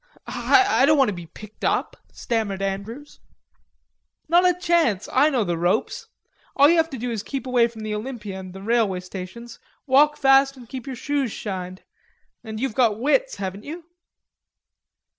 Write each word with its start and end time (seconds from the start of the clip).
"I 0.25 0.85
don't 0.87 0.97
want 0.97 1.09
to 1.09 1.13
be 1.13 1.27
picked 1.27 1.63
up," 1.63 1.95
stammered 2.11 2.63
Andrews. 2.63 3.19
"Not 4.27 4.49
a 4.49 4.59
chance.... 4.59 5.07
I 5.13 5.29
know 5.29 5.43
the 5.43 5.59
ropes.... 5.59 6.07
All 6.55 6.67
you 6.71 6.77
have 6.77 6.89
to 6.89 6.97
do 6.97 7.11
is 7.11 7.21
keep 7.21 7.45
away 7.45 7.67
from 7.67 7.81
the 7.83 7.93
Olympia 7.93 8.39
and 8.39 8.51
the 8.51 8.63
railway 8.63 9.01
stations, 9.01 9.59
walk 9.85 10.17
fast 10.17 10.57
and 10.57 10.67
keep 10.67 10.87
your 10.87 10.95
shoes 10.95 11.31
shined... 11.31 11.83
and 12.43 12.59
you've 12.59 12.73
got 12.73 12.99
wits, 12.99 13.35
haven't 13.35 13.63
you?" 13.63 13.85